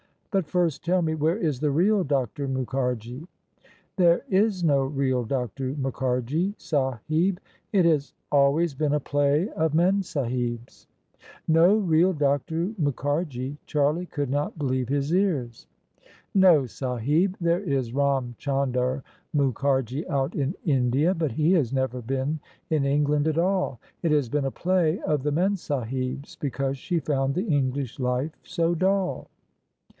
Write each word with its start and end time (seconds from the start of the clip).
But 0.31 0.47
first 0.47 0.83
tell 0.83 1.01
me, 1.03 1.13
where 1.13 1.37
is 1.37 1.59
the 1.59 1.69
real 1.69 2.03
Dr. 2.05 2.47
Mukharji?"" 2.47 3.27
There 3.97 4.21
is 4.29 4.63
no 4.63 4.83
real 4.83 5.25
Dr. 5.25 5.73
Mukharji, 5.75 6.55
Sahib. 6.57 7.37
It 7.73 7.83
has 7.85 8.13
always 8.31 8.73
been 8.73 8.93
a 8.93 8.99
play 8.99 9.49
of 9.49 9.73
Memsahib's." 9.73 10.87
No 11.47 11.77
real 11.77 12.13
Dr. 12.13 12.69
Mukharji?" 12.81 13.57
Charlie 13.67 14.07
coidd 14.07 14.29
not 14.29 14.57
believe 14.57 14.87
his 14.87 15.11
^rs. 15.11 15.11
[303] 15.11 15.43
THE 15.45 15.51
SUBJECTION" 15.51 16.17
No, 16.41 16.65
Sahib. 16.65 17.37
There 17.39 17.59
is 17.61 17.93
Ram 17.93 18.33
Chandar 18.39 19.03
Mukharji 19.35 20.09
out 20.09 20.33
in 20.33 20.55
India, 20.63 21.13
but 21.13 21.33
he 21.33 21.51
has 21.53 21.73
never 21.73 22.01
been 22.01 22.39
in 22.71 22.85
England 22.85 23.27
at 23.27 23.37
all. 23.37 23.79
It 24.01 24.11
has 24.11 24.29
been 24.29 24.45
a 24.45 24.49
play 24.51 24.99
of 25.01 25.21
the 25.23 25.31
Memsahib's 25.31 26.37
because 26.37 26.77
she 26.77 26.99
found 26.99 27.35
the 27.35 27.45
English 27.45 27.99
life 27.99 28.31
80 28.47 28.75
dull." 28.75 29.27